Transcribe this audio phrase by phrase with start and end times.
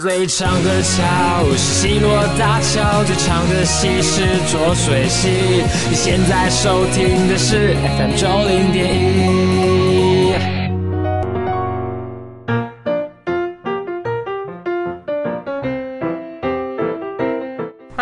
[0.00, 5.62] 最长的桥是西诺大桥，最长的溪是浊水溪。
[5.90, 9.57] 你现在收听的是 FM 九零点一。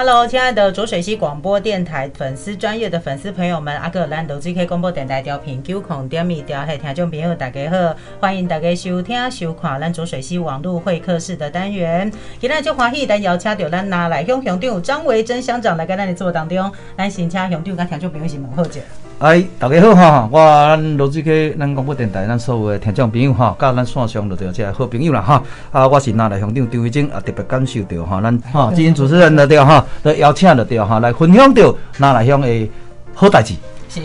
[0.09, 12.09] Hello，亲爱的浊水溪广播电台粉丝专业的粉丝朋友们，阿哥兰德 GK 广播电台调频九孔点米调嘿，听众朋友大家好，欢迎大家收听收看咱浊水溪网络会客室的单元。
[12.39, 18.79] 今天就欢喜咱邀请到咱拿来乡乡长张维珍乡长来跟咱的座当中，咱先请乡长跟听众朋友先问好者。
[19.19, 20.29] 哎，大家好哈！
[20.31, 25.43] 我咱罗志基，咱广播电台，咱所有的听众朋友哈，甲咱线上的这好朋友啦哈。
[25.73, 32.71] 啊，我是拿来乡长张维珍，啊，特别感受到哈，咱哈，今天主持人的对哈，来邀请着对哈，来分享到拿来乡的
[33.15, 33.55] 好代志。
[33.89, 34.03] 是。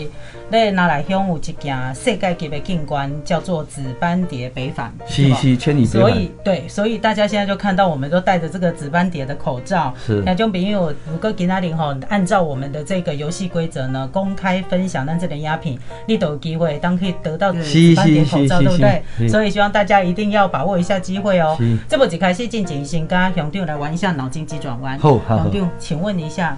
[0.52, 9.92] 咧，拿来乡有一件世界级的景观，叫做紫斑蝶北返，是是千里所以对，所以大家现在就看到我们都戴着这个紫斑蝶的口罩。
[10.06, 19.28] 是，那就比如如果吉纳林吼，按照我们的这个游戏规则呢，公开分享咱这点鸦品，你都有机会当可以得到紫斑蝶口罩，对不对？
[19.28, 21.56] 所以希望大家一定要把握一下机会哦。
[21.88, 24.98] 这不就开始进行先跟熊弟来玩一下脑筋急转弯。
[24.98, 26.56] 好，熊弟，请问一下，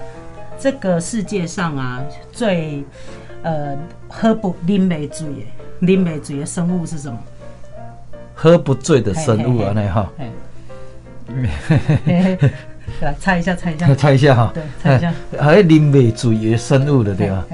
[0.59, 2.83] 这个世界上啊最。
[3.45, 3.77] 呃，
[4.09, 5.29] 喝不啉袂醉
[5.81, 7.19] 的，啉袂醉的生物是什么？
[8.35, 10.11] 喝不醉的生物啊，那哈。
[13.01, 14.51] 来猜一下，猜一下，猜一下哈。
[14.53, 15.13] 对，猜一下。
[15.39, 17.45] 还啉袂醉的生物的对吧？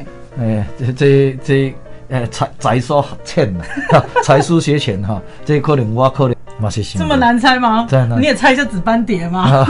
[0.41, 1.75] 哎，这这这，
[2.09, 3.65] 哎，才才疏学浅呐，
[4.25, 5.21] 才疏学浅哈。
[5.45, 7.87] 这可能我可能嘛是这么难猜吗？
[8.19, 9.43] 你也猜一下紫斑蝶吗？
[9.43, 9.67] 啊，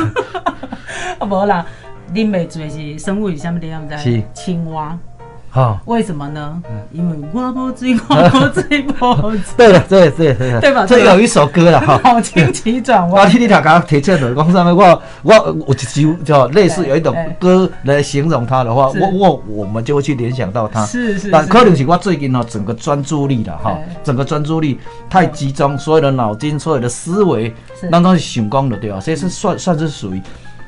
[1.27, 1.67] 无啦，
[2.15, 3.97] 啉袂醉是生物是什么的样子？
[3.99, 4.99] 是青蛙。
[5.53, 6.63] 好，为什么呢？
[6.93, 9.41] 因为我不醉，我不醉，不醉。
[9.57, 10.87] 对了，对对对，对吧？
[10.87, 12.01] 这有一首歌了哈。
[12.05, 13.25] 脑筋急转弯。
[13.25, 20.87] 我听你头刚提出来，讲上面我我我就叫类似有一种歌来形容它的话，我我我们就会去联想到它。
[20.87, 21.31] 是是。
[21.33, 27.53] 但可能是我最近呢，整个专注力了哈，整个专注力太集中，所有的脑筋，所有的思维，
[27.91, 29.01] 当中是想光的对吧？
[29.01, 30.23] 所以是算算是属于。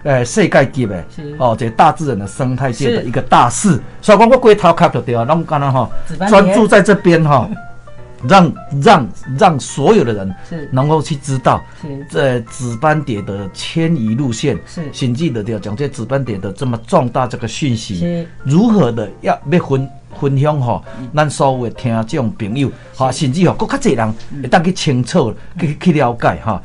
[0.05, 1.05] 诶，世界级的，
[1.39, 5.91] 哦，这大自然的生态界的一个大事，所以讲我龟头卡就对啊，那么刚刚哈，
[6.29, 7.49] 专注在这边哈，
[8.29, 8.53] 让
[8.83, 9.09] 让
[9.39, 10.35] 让所有的人
[10.71, 11.63] 能够去知道，
[12.11, 19.89] 这紫斑蝶的迁移路线，是，请记得要讲这紫斑蝶的这么重大这个讯息，如何的要要分。
[20.21, 20.85] 分享吼，
[21.17, 26.63] 咱所有的听众朋友，哈，甚至吼，更较侪人会当去清楚去去了解哈。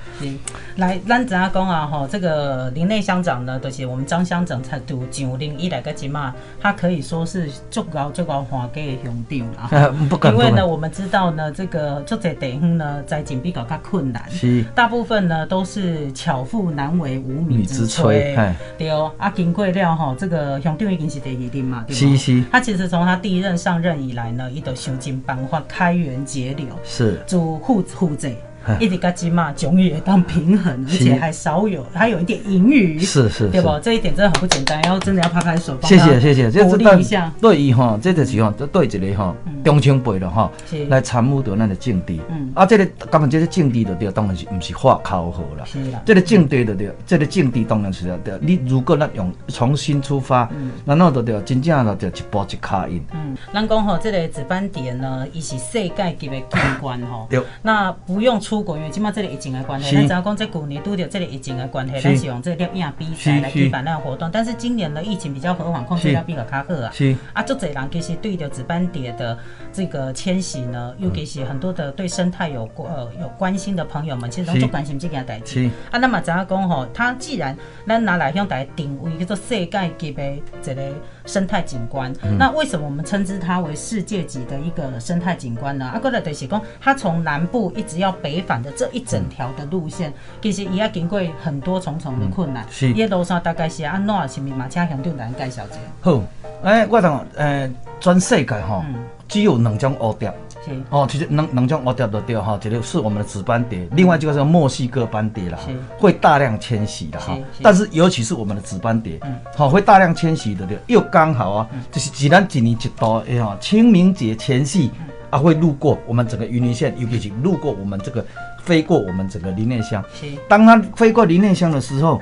[0.78, 1.88] 来，咱怎样讲啊？
[1.88, 9.68] 吼，这个林内乡长呢，就是我们张乡长才读九零以来个几嘛，他可以说是最高最高华给的兄弟啊。
[10.30, 18.56] 因为呢，我们知道呢，这个做这地方呢，在紧闭搞较困难，是大部分呢都是巧妇难为无米之炊。
[18.78, 22.44] 对哦，啊，经过了哈，这个兄弟已经是第二任嘛，对是是。
[22.52, 28.36] 他其实从他第一任上任以来呢，伊都想尽办法开源节流，是做护护济。
[28.79, 33.79] 一直跟鸡嘛，终于当平衡，而且还少有，还有一点盈余，是是，对不？
[33.79, 37.31] 这一点真的很不简单，要真的要拍拍手，谢谢谢谢，鼓励一下。
[37.41, 39.33] 对伊哈，这就是哈，对一个哈，
[39.63, 40.51] 中青辈了哈，
[40.89, 42.19] 来参悟到咱的境地。
[42.29, 45.66] 嗯，啊，这个根本这个境地就对，当然是不是画口号了。
[45.66, 48.38] 是啦，这个境地就对，这个境地当然是对。
[48.41, 50.49] 你如果咱用重新出发，
[50.85, 53.01] 然后就对，真正的就一步一卡印。
[53.13, 57.28] 嗯，咱讲吼，这个值班点呢，伊是世界级的景观吼。
[57.29, 57.41] 对。
[57.61, 58.56] 那不用出。
[58.57, 64.28] 出国因为起码这个疫情的关系，咱只要讲在古年拄着这个疫情的关系，咱是用这个摄影比赛来举办那个活动。
[64.34, 66.90] 但是今年的疫情比较和缓，控制要比较卡好啊。
[66.91, 69.38] 是啊，足侪人其实对着紫斑蝶的
[69.72, 75.69] 这个迁徙呢，尤其是很多的对生态有呃有关心的朋友们，其实都足关心这件代志。
[75.91, 76.88] 啊，那么只要讲吼？
[76.91, 80.23] 它既然咱拿来向大家定位叫做世界级的
[80.63, 80.81] 这个
[81.28, 85.86] 生态景观，那为什么我们称之它为世界级的一个生态景观呢？
[85.94, 88.44] 啊，过来就是讲，它从南部一直要北。
[88.48, 92.66] 返的这一整条的路线，其实也要经过很多重重的困难。
[92.70, 95.74] 是，一路上大概是安怎是密码车向对人介绍者。
[96.00, 96.22] 好，
[96.64, 97.70] 哎，我同，诶，
[98.00, 98.85] 全世界哈，
[99.28, 100.34] 只有两种蝴蝶。
[100.67, 100.81] 是。
[100.90, 105.64] 哦，其实能能将我掉的掉哈，这个是我们的紫斑蝶，另外就是墨西哥斑蝶了哈，
[105.97, 107.37] 会大量迁徙的哈。
[107.61, 109.19] 但是尤其是我们的紫斑蝶，
[109.55, 114.91] 好，会大量迁徙的，又刚好啊，就是既然一年一度哎呀，清明节前夕。
[115.29, 118.25] 啊，会路过我们整个云林县，尤其是路过我们这个
[118.63, 120.02] 飞过我们整个林内乡。
[120.47, 122.22] 当它飞过林内乡的时候，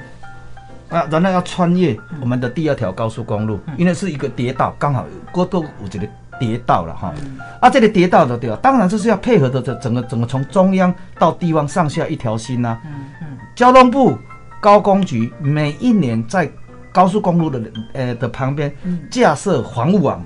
[0.90, 6.08] 啊，然后要穿越我们的第二条高速公路，因为是一个跌道，刚好过渡我觉得
[6.40, 7.14] 跌倒了哈。
[7.60, 8.58] 啊，这个跌倒的对吧？
[8.62, 12.80] 当然这是要配合的，这整个整个从中央到地方上下一条心呐。
[12.86, 12.92] 嗯
[13.22, 13.38] 嗯。
[13.56, 14.18] 交通部
[14.60, 16.50] 高工局每一年在
[16.96, 17.62] 高速公路的
[17.92, 18.74] 呃的旁边
[19.12, 20.24] 架设防护网，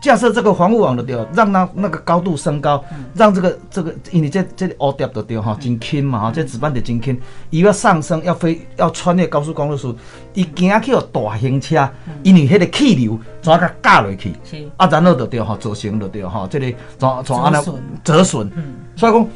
[0.00, 2.84] 架设这个防护网的对，让它那个高度升高，
[3.14, 7.20] 让这个这个因为这这凹掉的对哈，真轻嘛哈，这纸板的真轻，
[7.50, 9.92] 伊要上升要飞要穿越高速公路时，
[10.34, 11.90] 伊惊去大型车，
[12.22, 14.32] 因为迄个气流怎甲架落去，
[14.76, 17.60] 啊然后就对哈，造成就对哈，这个怎怎安那
[18.04, 18.48] 折损，
[18.94, 19.26] 所以讲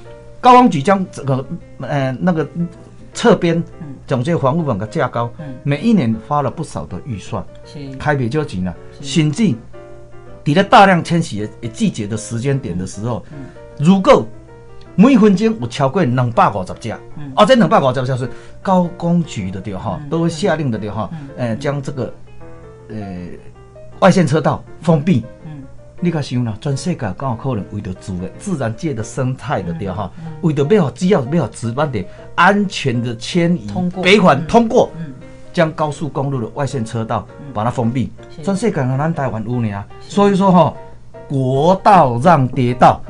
[0.40, 1.44] 高工局将这个
[1.80, 2.46] 呃那个
[3.12, 3.62] 侧边。
[4.06, 5.30] 总这房屋本的架高，
[5.62, 7.44] 每一年花了不少的预算，
[7.98, 8.74] 开不就钱了。
[9.02, 9.54] 甚至
[10.46, 13.22] 在了大量迁徙的季节的时间点的时候，
[13.78, 14.26] 如果
[14.94, 16.90] 每分钟有超过两百五十只，
[17.36, 18.30] 哦，这两百五十只是
[18.62, 22.14] 高工局的对哈，都会下令的对哈，呃，将这个
[22.88, 22.96] 呃
[24.00, 25.22] 外线车道封闭。
[26.00, 30.10] 你甲想啦，全世界刚有可能为着自的自然界的生态的对哈，
[30.42, 32.06] 为着要只要要值班点
[32.36, 33.68] 安全的迁移
[34.02, 34.90] 北环通过，
[35.52, 38.12] 将高速公路的外线车道把它封闭，
[38.42, 40.74] 全世界咱台湾有呢，所以说哈，
[41.28, 43.02] 国道让跌道。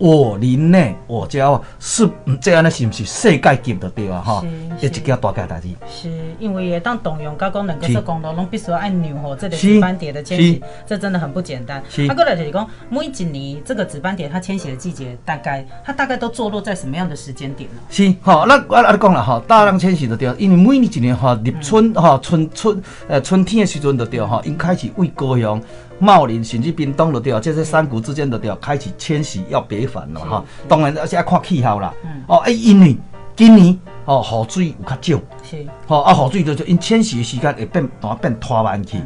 [0.00, 2.08] 我林内，我家是
[2.40, 4.22] 这样的，是不是世界级的对啊？
[4.24, 4.42] 哈，
[4.80, 5.68] 一件大件代志。
[5.86, 11.82] 是因为也当动用高功能高速公路，拢必须要按钮吼，这个值班点的迁徙，这真的很不简单。
[12.08, 17.76] 他过来就是讲，每一年这个值班点它迁徙的季节，大概它大概都坐落在什么样的时间点呢？
[17.90, 25.60] 是，好，那我我讲了哈，大量迁徙的对，因为每年一年哈立春哈春春呃春天的时阵的对哈，因开始为高雄。
[26.00, 30.44] 茂林甚至冰冻了对啊，这些山谷之间的对啊，开始迁徙要北返了哈。
[30.66, 31.94] 当然而且要看气候啦。
[32.26, 32.96] 哦，哎，因为
[33.36, 35.66] 今年哦雨水有较少，是。
[35.86, 38.98] 哦，啊雨水就就因迁徙的时间会变，当变拖慢去。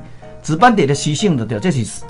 [0.42, 2.02] 值班点的习性的对，这是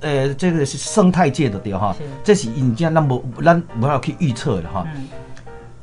[0.00, 1.94] 呃这个是生态界的对哈，
[2.24, 4.86] 这是因家咱无咱无法去预测的哈。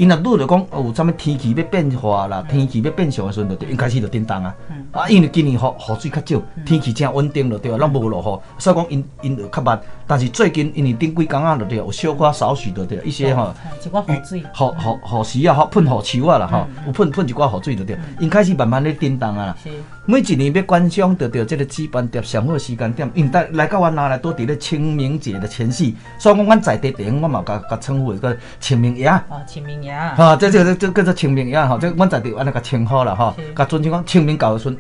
[0.02, 4.56] 因若拄着讲有啥物天气要变化啦，天气要变相的时阵，就应开始就叮当啊。
[4.92, 9.80] 啊，因为今年雨雨水较少，天气真稳定了，对啊，咱无落雨，所以讲因因就较慢。
[10.08, 19.56] 但是最近因为顶几工啊，着对，有小可少许着对，一些吼，一寡雨水，雨雨雨时啊，好喷雨球啊啦吼，有喷喷一寡雨水着对，因开始慢慢咧叮当啊。
[19.64, 19.70] 是。
[20.08, 29.06] 每一年要观赏着着即个值班点上好时间点，因来来到阮哪来都伫咧清明节的前夕，所以讲阮在地顶，我嘛甲甲称呼一个清明爷。
[29.06, 29.91] 啊，清明爷。
[29.94, 34.76] 哈，这这这叫做清明爷哈，这阮在地安尼甲称呼啦哈，甲尊称讲清明到时。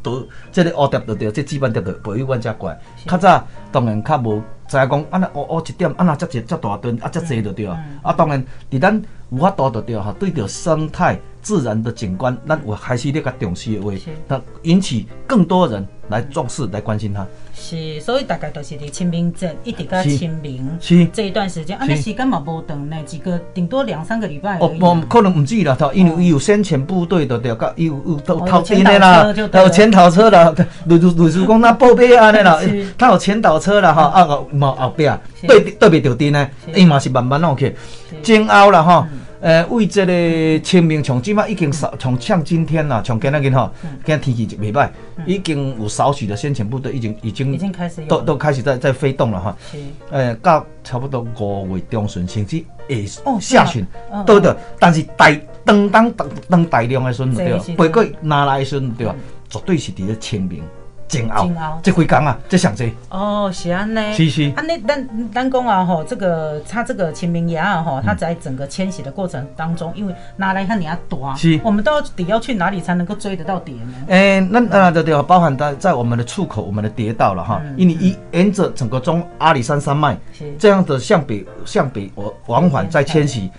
[0.00, 2.78] 都这个乌蝶就对，这值班点就培育阮遮怪。
[3.04, 7.82] 较早当然较无知影讲，安尼乌乌一点，安那遮济遮大吨，啊遮济就对啊。
[8.02, 13.92] 啊，当然伫咱有法度就对哈，对着生态自然的景观，咱有开始咧较重视的话，
[14.28, 15.86] 那引起更多人。
[16.08, 17.26] 来重视，来关心它。
[17.54, 20.66] 是，所以大概都是伫清明节一直到清明
[21.12, 30.54] 这一段时间，啊，那时间嘛无长呢，几个顶多两三个礼拜哦，不，可能唔止啦，头因为伊有先遣部队的，对，甲有有偷偷车的啦，有潜逃车啦，
[30.86, 32.58] 如如如是讲那报备安尼啦，
[32.96, 34.26] 他有潜逃车啦，哈，啊
[34.58, 35.08] 个冇后壁
[35.46, 37.74] 对对袂着电呢，伊嘛是慢慢弄去，
[38.22, 39.06] 煎熬啦，吼。
[39.40, 43.70] 呃，为这个清明，从即马已经少，从像今天啦，从今仔日吼，
[44.04, 44.90] 今日天气就袂歹，
[45.24, 49.56] 已经有少许的先遣部队已经已经已经开始都都开始在在飞动了哈。
[49.70, 49.78] 是。
[50.10, 52.64] 呃，到差不多五月中旬，甚至
[53.06, 53.86] 下下旬
[54.26, 55.30] 都得，但是大
[55.64, 59.06] 当当当当大量的时阵对，不过拿来的时阵对，
[59.48, 60.64] 绝对是伫咧清明。
[61.08, 62.94] 煎熬，这几工啊，这上济。
[63.08, 64.12] 哦，是安尼。
[64.12, 64.52] 是是。
[64.54, 73.94] 安尼，咱咱讲啊，吼，这个它这个清明爷啊，吼，他在整个迁徙的过程当中，因为拿来看你要多，是，我们到底要去哪里才能够追得到蝶呢？
[74.08, 80.16] 诶，那那对对，包含在在我们的出口，我们的蝶道了哈，因为一沿着整个中阿里山山脉，
[80.58, 83.50] 这样的向北向北往往返在迁徙。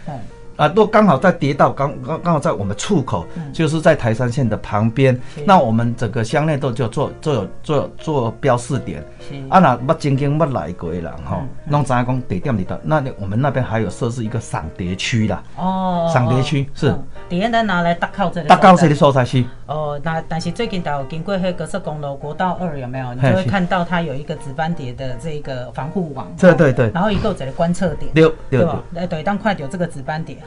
[0.60, 5.18] 啊，都刚好在跌到，刚刚刚好在我们出口，就是在台山县的旁边。
[5.46, 9.02] 那我们整个乡内都就做做做做标示点。
[9.48, 12.78] 啊，那捌曾经捌来过的人吼，拢知影讲地点里头。
[12.84, 15.42] 那我们那边还有设置一个赏蝶区啦。
[15.56, 16.12] 哦。
[16.14, 16.94] 赏蝶区是。
[17.30, 18.48] 蝶咱拿来搭靠这里。
[18.50, 19.42] 搭靠这里所在是。
[19.70, 23.14] 哦，那但是最近都有经过黑格色公路国道二有没有？
[23.14, 26.28] 你就会看到它有一个紫斑蝶的这个防护网。
[26.40, 26.90] 对对对。
[26.92, 28.12] 然后一个这个观测点。
[28.16, 29.04] 六六对。
[29.04, 30.38] 哎，对，当快有这个紫斑蝶。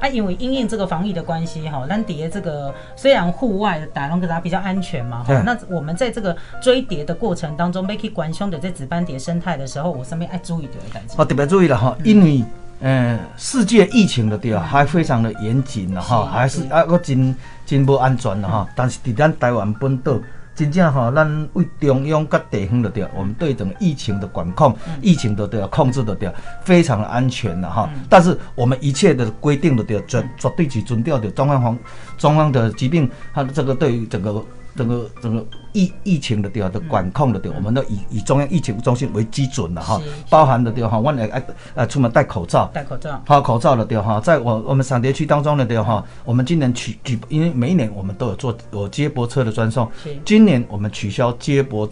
[0.00, 11.14] 啊，因为因应这个防疫的关系哈，咱蝶这个虽然户外打龙跟它比较安全嘛，哈，那我们在这个追蝶的过程当中，make 关胸的在紫斑蝶生态的时候，我身边爱注意的感觉。
[11.16, 12.44] 哦，特别注意了哈，因为
[12.84, 18.68] 呃，世界疫情的对啊，还非常的严谨了哈，还是啊个真真不安全了哈。
[18.76, 20.20] 但是伫咱台湾本岛，
[20.54, 26.30] 真正哈，咱为中央跟地方的对，我们对整个疫情的管控、疫情的对控制的对，
[26.62, 27.88] 非常的安全的哈。
[28.06, 31.78] 但是我们一切的规定的对，绝绝对是遵照的中央防
[32.18, 34.44] 中央的疾病，它的这个对于整个。
[34.76, 49.90] 整个整个疫疫情的调的管控的调，我们都以以中央疫情中心为基准的哈，包含的对哈，我们哎呃出门戴口罩，戴口罩，好口罩的对哈，在我我们赏蝶区当中的对哈，我们今年取举，因为每一年我们都有做有接驳车的专送，
[50.24, 51.88] 今年我们取消接驳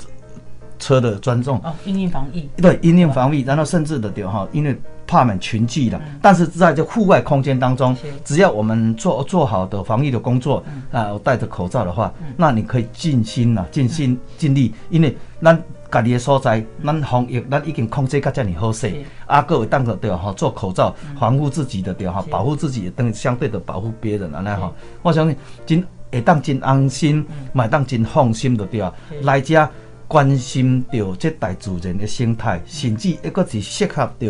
[0.83, 4.77] 车的专重，哦，因应防疫，对，因应防疫，然后甚至的对哈，因为。
[5.05, 15.61] 怕满群聚的，但是在这户外空间当中，只要我们做做好的防疫的工作，啊，戴着口罩的话，那你可以尽心了，尽心尽力，因为咱
[15.91, 18.91] 家己的所在，咱防疫咱已经控制到这么好势，
[19.27, 24.73] 啊，各位当着对哈，做口罩防护自己的对哈，保护自己等相对的保护别人啊那哈，
[25.03, 25.37] 我相信
[25.67, 28.91] 真会当真安心，买当真放心的对啊，
[29.23, 29.69] 来家
[30.13, 34.27] 关心到这大自然的生态，甚至一个是适合到。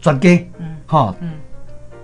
[0.00, 0.46] 专家，
[0.86, 1.12] 哈，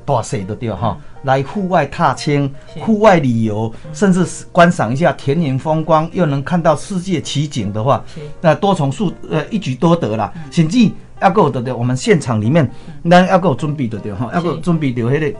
[0.04, 8.04] 大细都对哈，来户外踏青、户外旅游，甚至观赏一下田园风光，又能看到世界奇景的话，
[8.40, 10.32] 那多重数呃一举多得啦。
[10.50, 10.90] 甚至
[11.22, 12.68] 要够的对，我们现场里面，
[13.00, 15.38] 那要够准备的对哈，要够准备的迄个，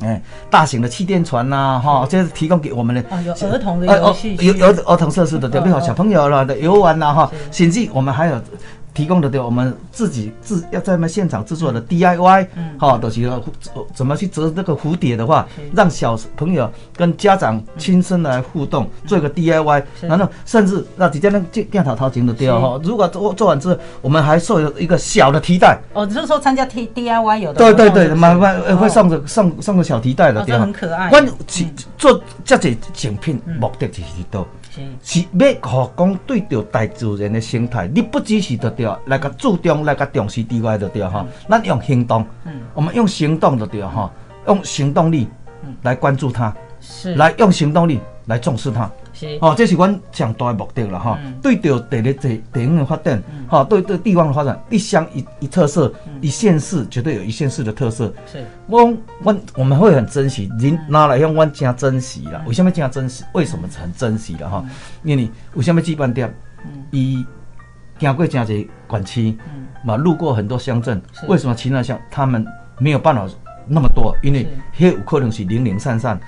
[0.00, 8.40] 哎，大型的气垫船呐，哈，这是提供给我们的，有儿童的游戏，有有儿童设施的对，比如小朋友了的游玩呐，哈，甚至我们还有。
[8.92, 13.42] 提供的对，我们自己自要在那现场制作的 DIY，嗯好，都是要
[13.94, 22.80] 怎么去折这个蝴蝶的话，让小朋友跟家长亲身来互动，做一个 DIY，然后甚至那直接那电电脑陶琴的对哈。
[22.82, 25.78] 如果做做完之后，我们还送一个小的提袋。
[25.92, 27.58] 哦，就是说参加 T DIY 有的。
[27.58, 31.08] 对对对，慢慢会送个送送个小提袋的对很可爱。
[31.10, 31.26] 关
[31.96, 34.46] 做这些奖品目的就是都。
[34.70, 41.26] 是要好讲对着大自然的心态，你不只是得着来个注重、来个重视之外，得着哈。
[41.48, 42.24] 咱用行动，
[42.72, 44.12] 我们用行动得着哈，
[44.46, 45.28] 用行动力
[45.82, 48.90] 来关注它，是来用行动力来重视它。
[49.40, 51.18] 哦，这是阮上大的目的了哈。
[51.42, 58.12] 对着地的地地方的发展，哈，对对地方的发展，一乡一一特色，一县市绝对有一县市的特色。
[58.30, 58.84] 是，我
[59.22, 62.42] 我我们会很珍惜，人拿来用，我真珍惜了。
[62.46, 63.24] 为什么真珍惜？
[63.34, 64.64] 为什么很珍惜了哈？
[65.02, 66.32] 因为为什么基本店，
[66.90, 67.24] 伊
[67.98, 69.36] 经过真侪管区，
[69.84, 72.44] 嘛路过很多乡镇，为什么其他乡他们
[72.78, 73.26] 没有办法
[73.66, 74.16] 那么多？
[74.22, 74.46] 因为
[74.76, 76.18] 迄有可能是零零散散，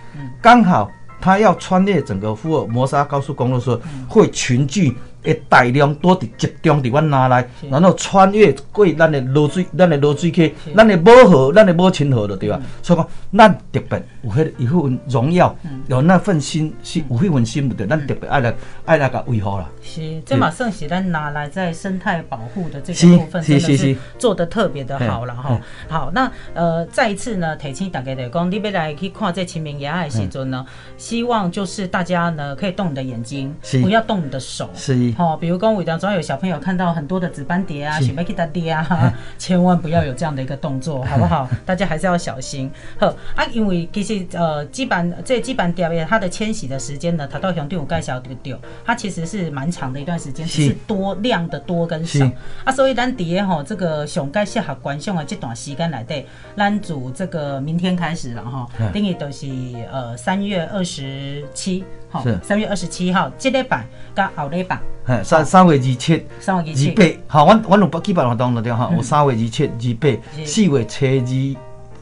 [0.40, 0.90] 刚好。
[1.22, 4.92] 他要穿越整个福尔摩沙高速公路时，候，会群聚。
[5.22, 12.60] 会大量多伫集中伫阮拿来，然后穿越过咱的落水，咱的落水溪，咱的母河，咱的母亲河了，对吧？
[12.82, 15.54] 所以讲，咱特别有迄一份荣耀，
[15.86, 19.68] 有那份心，是有迄份心对，咱特别爱来爱来个维护啦。
[19.80, 25.60] 是，这嘛算是咱拿来在生态保护的这个部分，真的是做的特别的好了哈。
[25.88, 34.68] 好，那呃，再一次呢，提醒大家来讲，你要来去看这清明野海时阵呢，希望就是大家呢可以动你的眼睛，不要动你的手。
[34.74, 35.11] 是。
[35.16, 41.48] 好，比如讲，我当中有小朋友看到很多的紫斑蝶啊，想要去打蝶啊， 千万不要有这样的一个动作，好不好？
[41.66, 42.70] 大家还是要小心。
[42.98, 52.24] 好啊，因为其实呃，基本这基板蝶它的迁徙的时间呢，它到熊对我盖小丢丢，它其实是蛮长的一段时间，是多量的多跟少
[52.64, 52.72] 啊。
[52.72, 56.26] 所以咱蝶吼，这个熊盖适合观赏的这段时间来对，
[56.56, 59.46] 咱组这个明天开始了哈，等于都是
[59.92, 61.84] 呃三月二十七。
[62.22, 62.38] 是。
[62.42, 64.78] 三月二十七号，这礼拜甲后礼拜，
[65.22, 71.20] 三三月二七、三月二七、二八，好，我我有几百活动了对哈，有三月二七、二八、四月初二、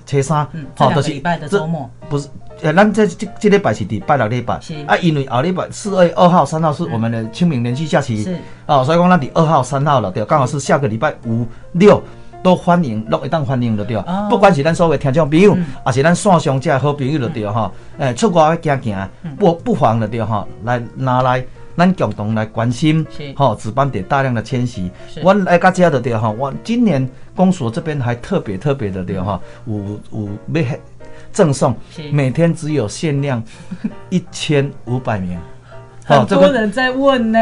[0.06, 2.28] 初三，好，都是礼拜的周末，不是，
[2.62, 4.54] 呃，咱这这这礼拜是第拜六礼拜，
[4.86, 8.36] 啊，因为后礼拜四月二号、三号是我们的清明连续假期，是，
[8.66, 12.02] 哦，所以讲咱第二号、三号了对，刚好是下个礼拜五六。
[12.42, 17.70] 都欢迎，落一当欢迎就对，不管是咱所谓听众朋友，还是咱线上这好朋友就对哈。
[17.98, 21.44] 诶，出国要行行，不不妨就对哈，来拿来，
[21.76, 23.06] 咱共同来关心，
[23.36, 24.90] 哈，值班点大量的迁徙。
[25.22, 30.64] 我来家这的对哈，我今年公所这边还特别特别的对哈，有有要
[31.32, 31.76] 赠送，
[32.10, 33.42] 每天只有限量
[34.08, 35.38] 一千五百名。
[36.04, 37.38] 很多人在问呢，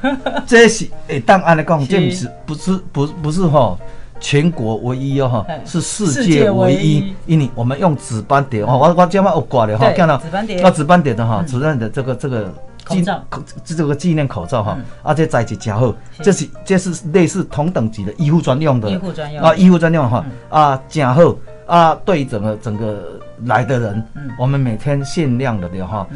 [0.46, 3.76] 这是诶，当安尼讲，这不是不是不不是哈。
[4.18, 10.20] 全国唯一哦哈，是世界唯一，因为我们用紫斑蝶哦，我我今晚我挂的哈，看到。
[10.62, 12.52] 那紫斑蝶的哈，主任的这个这个
[12.88, 24.04] 纪口这个纪念口罩哈，而且材质加好，这是这是类似同等级的医护专用的，医护专用啊，医护专用哈啊，加好啊，对整个整个来的人，
[24.38, 26.06] 我们每天限量的的哈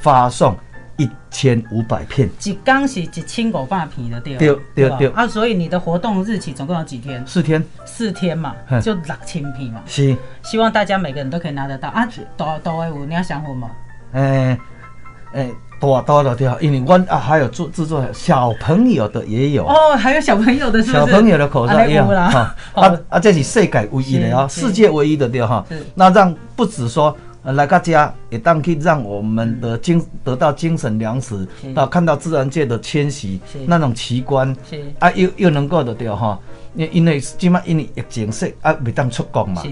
[0.00, 0.56] 发送
[0.98, 7.24] 一千五百片，一缸是一千五百片的对对对对啊，所以你的活动日期总共有几天？
[7.24, 8.52] 四天，四天嘛，
[8.82, 9.80] 就六千片嘛。
[9.86, 11.88] 是，希望大家每个人都可以拿得到。
[11.90, 12.04] 啊。
[12.36, 13.70] 大大的有你要想我吗？
[14.12, 14.58] 诶
[15.34, 19.64] 诶，大大的对，因为我啊还有做制作小朋友的也有。
[19.64, 22.56] 哦，还有小朋友的，是小朋友的口罩也有哈。
[22.74, 25.64] 啊啊，这是世界唯一的哦，世界唯一的对哈。
[25.94, 27.16] 那让不止说。
[27.52, 34.54] 来个家也当可以让我们的精得到精神粮食，到看到自然界的迁徙那种奇观，
[34.98, 36.38] 啊又又能够的对哈，
[36.74, 39.62] 因因为今麦因为疫情说啊未当出国嘛，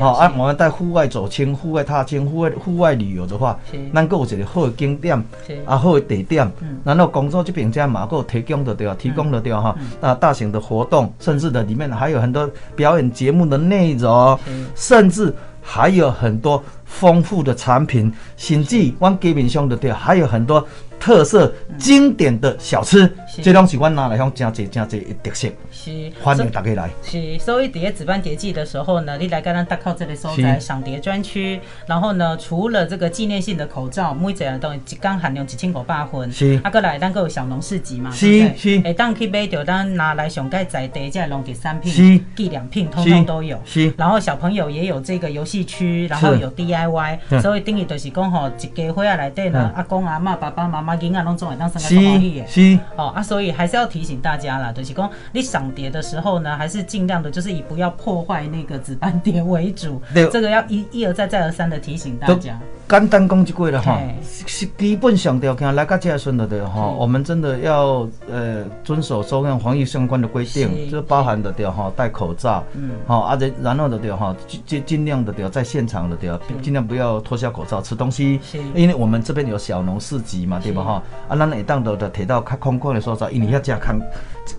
[0.00, 3.58] 好啊我们在户外走亲、户外踏青、户外户外旅游的话，
[3.92, 5.22] 能够有一个好的景点，
[5.66, 6.50] 啊好的地点，
[6.84, 14.38] 然后工作这边家嘛够提供的对提供的对哈，那大型的活动，甚至的里面还有很多表演节目的内容，
[14.74, 15.34] 甚至。
[15.68, 16.62] 还有很多
[16.98, 20.66] 丰富的产品，甚至往街面上的对，还有很多。
[20.98, 23.10] 特色经典的小吃，
[23.42, 26.12] 这拢是阮拿来向真济真济特色，是。
[26.20, 26.90] 欢迎大家来。
[27.02, 43.60] 是，所以伫个值班碟季的时候呢，你来跟咱搭靠这里所在赏碟专区，然后呢，除了这个纪念性的口罩，每一样东西一缸含量一千五百分，是，啊，过来咱个有小农市集嘛，是是，会当去买着咱拿来上盖在地这农特产品、纪念品，通通都有。
[43.64, 44.96] 是，然后小朋友也有。
[45.06, 48.10] 这个游戏区，然后有 DIY，所以等于就是。
[48.10, 50.85] 讲吼，一家伙仔内底呢，阿公阿妈、爸爸妈妈。
[50.94, 60.00] 囡仔拢总会当生个欢喜是哦啊，所以还是要提醒大家啦，就是讲你赏碟的时候呢，还是尽量的，就是以不要破坏那个紫斑蝶为主。
[60.12, 62.58] 对，这个要一一而再再而三的提醒大家。
[62.88, 76.30] 简单讲一句了哈，是基本上条件来个这顺的对哈，我们真的要呃遵守所有防疫相关的规定，就包含的对哈，戴口罩，嗯，好，而且然后的对哈，尽尽量的对在现场的对，
[76.62, 78.38] 尽量不要脱下口罩吃东西，
[78.72, 81.02] 因为我们这边有小农市集嘛，对吧哈？
[81.28, 84.00] 啊，咱会当到的提到较空旷的所在，因为遐只空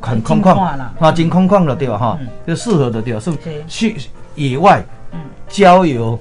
[0.02, 0.60] 很空旷，
[1.00, 2.20] 啊，真空旷的对吧哈？
[2.46, 3.32] 就适合的对，是
[3.70, 3.96] 去
[4.36, 4.84] 野外
[5.48, 6.20] 郊游。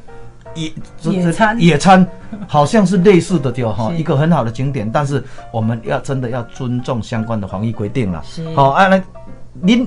[0.57, 0.73] 野
[1.13, 1.61] 野餐。
[1.61, 2.07] 野餐
[2.49, 5.23] 好像是类似的对哈，一个很好的景点，但是
[5.53, 8.23] 我们要真的要尊重相关的防疫规定了。
[8.55, 9.03] 好，啊，来，
[9.61, 9.87] 您，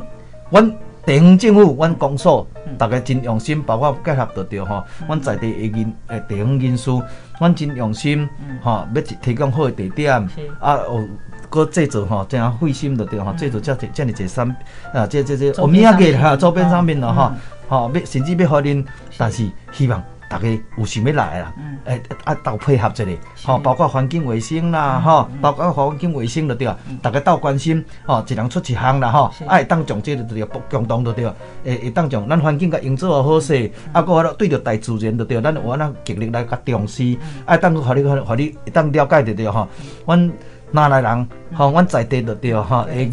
[0.49, 0.71] 阮
[1.05, 2.45] 地方政府，阮公所，
[2.77, 6.91] 大家真用心，包括结合得到哈，阮在地的人诶地方人士，
[7.39, 8.29] 阮真用心，
[8.61, 10.21] 哈，要提供好的地点，
[10.59, 11.03] 啊，哦，
[11.49, 14.47] 搁制作哈，这样费心的对吼，制作这这样这三
[14.93, 17.35] 啊，这这这，我们也给哈周边商品了哈，
[17.67, 18.85] 吼，要甚至要发恁，
[19.17, 20.03] 但是希望。
[20.29, 21.53] 大家有想要来啦，
[21.85, 31.25] 诶，啊，斗配合一下，吼，包括环境卫生啦，吼，包括环境卫生就对啊，大家斗关心，吼，一人出一项啦，吼，啊，会当从这个对不共同就对，
[31.65, 39.67] 会会当从咱环境甲营造好势，啊，搁对着大自然就对，咱有咱极力来甲重视，啊，当互你互你当了解就对吼，
[40.05, 40.31] 阮
[40.69, 43.09] 哪来人，吼，阮在地就对吼，诶，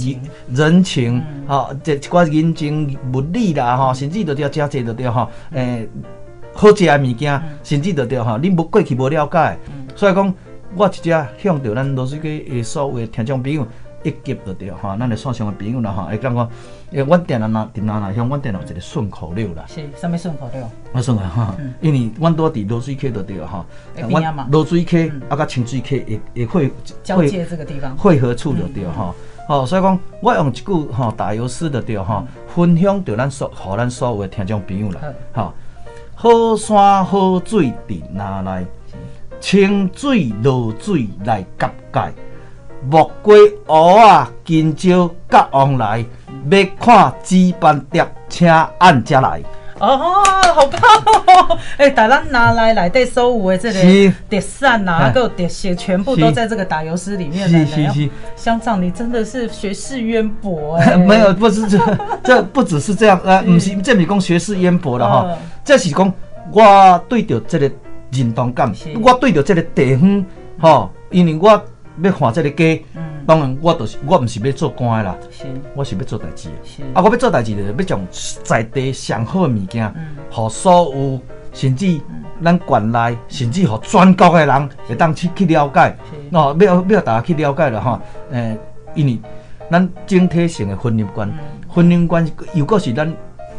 [0.50, 5.88] 人情，吼，这一寡人情物理啦，吼，甚至着对加济就对吼，诶。
[6.56, 9.58] 好食的物件，甚至着着吼，你无过去无了解，
[9.94, 10.34] 所以讲，
[10.74, 13.66] 我一只向着咱罗水溪的所有听众朋友
[14.02, 16.48] 一级着着吼，咱的线上的朋友啦吼，会讲讲，
[16.92, 19.64] 诶，阮店啊那店啊那向阮店有一个顺口溜啦。
[19.66, 20.66] 是，什么顺口溜？
[20.92, 23.64] 我顺口哈，因为阮多伫罗水溪着着吼，
[24.08, 27.96] 阮罗水溪啊，甲清水溪也也会交界这个地方。
[27.96, 29.14] 汇合处着着吼，
[29.46, 35.00] 吼，所以讲，我用一句吼打油诗着着吼，分享着咱所，互咱所有的听众朋友啦，
[35.34, 35.52] 吼。
[36.18, 38.64] 好山好水伫哪来？
[39.38, 42.14] 清水落水来夹界，
[42.90, 46.02] 木瓜芋啊，今朝甲往来，
[46.50, 49.42] 要看纸板碟，请按遮来。
[49.78, 50.22] 哦，
[50.54, 50.80] 好棒
[51.26, 51.58] 哦！
[51.76, 60.96] 哎，把咱拿来来对收五的这个碟扇呐，还有碟鞋，全部都在这个打油诗里面是是是，乡长，你真的是学识渊博哎！
[60.98, 61.78] 没有，不是这，
[62.24, 66.12] 这不只是这样，呃，不是这米讲学识渊博了哈，这是讲
[66.52, 67.70] 我对着这个
[68.12, 70.24] 认同感，我对着这个地方，
[70.58, 71.48] 哈，因为我
[72.02, 72.82] 要看这个家。
[73.26, 75.16] 当然，我就是我，唔是要做官的啦，
[75.74, 76.84] 我是要做代志的。
[76.94, 78.00] 啊，我要做代志的，要将
[78.44, 79.92] 在地上好的物件，
[80.30, 81.20] 互所有
[81.52, 82.00] 甚至
[82.44, 85.96] 咱县内，甚至互全国的人会当去去了解。
[86.30, 88.00] 哦，要要大家去了解了哈。
[88.30, 88.56] 诶，
[88.94, 89.18] 因为
[89.70, 91.28] 咱整体性的婚姻观，
[91.68, 93.12] 婚姻观又果是咱，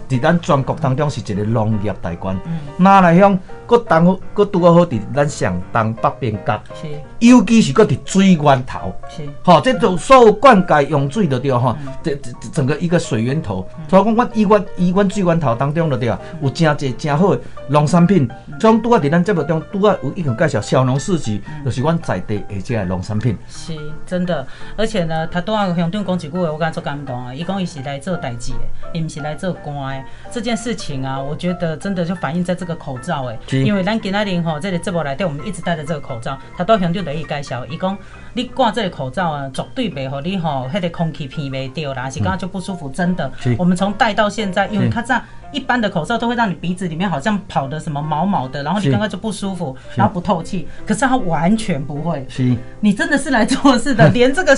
[0.07, 2.39] 伫咱全国当中是一个农业大观，
[2.77, 6.87] 哪来向搁东搁拄好好伫咱上东北边角，是，
[7.19, 18.27] 尤其是搁伫水源头，是，吼，即种所有灌溉用水的对吼，这这整个一个水源头，所以讲我以阮以阮水源头当中的对啊，有真济真好的农产品，
[18.59, 23.73] 像拄啊伫咱节目中拄啊有一种介绍小农市集，就是阮在地而且农产品，是
[24.05, 28.59] 真的，而且呢，他拄啊乡长讲一句话，我感觉足感动啊，伊讲伊是来做代志的，
[28.93, 33.37] 伊毋是来做官的，这件事情啊，我觉得真的就反映在这个口罩诶。
[33.63, 36.37] 因为咱今仔日吼，这个节目内底，我们一直戴着这个口罩。
[36.55, 37.97] 他都向就得意介绍，伊讲
[38.37, 42.87] 你挂这个口罩啊，绝对袂互你吼，迄个空气鼻袂掉啦，是刚刚就不舒服。
[42.89, 45.23] 真的，我们从戴到现在，因为它这样。
[45.53, 50.67] 一般的口罩都会让你鼻子里面好像跑的什么毛毛的，然后你刚刚就不舒服，然后不透气。
[50.85, 52.25] 可是它完全不会。
[52.27, 54.53] 是，你真的是来做事的， 连这个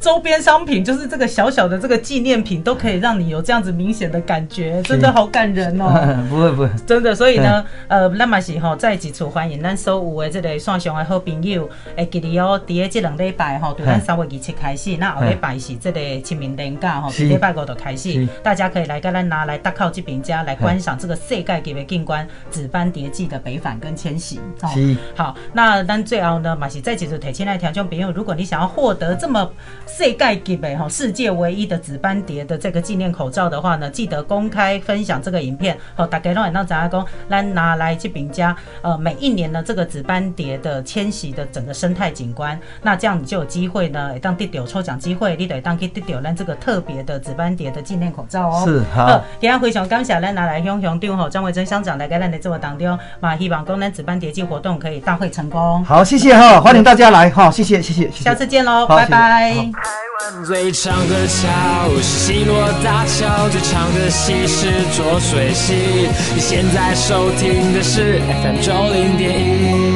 [0.00, 5.92] 周边商品，就是这个小小的这个纪念品，都可以让你有这样子明显的感觉，真的好感人哦。
[6.30, 7.14] 不会不会，真的。
[7.14, 20.20] 所以呢，呃，那么是吼，在几处欢迎咱所有的这个线上的好朋友，会记得哦，第一这两礼拜吼，对咱三月二七开始，那后礼拜是这个清明连假吼，礼拜五就开始，大家可以来跟咱拿来搭靠这边。
[20.22, 24.38] 家来观赏这个世界级的景观——紫斑蝶记的北返跟迁徙。
[24.74, 29.50] 是好，那咱最后呢，马是再继续提醒来听众朋友，如果你想要获得这么
[29.86, 38.54] 世界级的哈世界唯一的紫斑蝶的这个纪念口罩的话呢，记得公开分享这个影片，好，大家让让大家讲，咱拿来这边家。
[38.82, 48.62] 呃，每一年呢，这个紫斑蝶的迁徙的整个生态景观，那这样你就有机会呢，当地有抽奖机会，你得当去得到咱这个特别的紫斑蝶的纪念口罩哦。
[48.66, 50.20] 是好，今天非常感谢。
[50.20, 55.84] 咱拿来向乡长吼张伟珍乡长来给咱的这个当中，嘛希望功能值班叠记活动可以大会成功。
[55.84, 59.52] 好，谢谢哈，欢迎大家来哈，谢谢谢谢，下次见喽，拜拜。
[59.52, 61.48] 台湾最长的桥
[61.96, 66.08] 是西罗大桥，最长的溪是浊水溪。
[66.34, 69.89] 你现在收听的是 FM 九零点一。